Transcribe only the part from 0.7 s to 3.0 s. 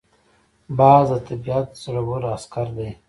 باز د طبیعت زړور عسکر دی